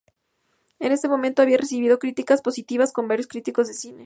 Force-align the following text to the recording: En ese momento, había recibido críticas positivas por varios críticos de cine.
En 0.79 0.91
ese 0.91 1.07
momento, 1.07 1.43
había 1.43 1.59
recibido 1.59 1.99
críticas 1.99 2.41
positivas 2.41 2.91
por 2.91 3.05
varios 3.07 3.27
críticos 3.27 3.67
de 3.67 3.75
cine. 3.75 3.99